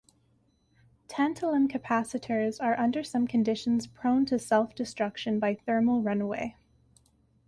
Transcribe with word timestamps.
Tantalum 1.07 1.67
capacitors 1.71 2.59
are 2.59 2.75
under 2.79 3.03
some 3.03 3.27
conditions 3.27 3.85
prone 3.85 4.25
to 4.25 4.39
self-destruction 4.39 5.37
by 5.39 5.53
thermal 5.53 6.01
runaway. 6.01 6.55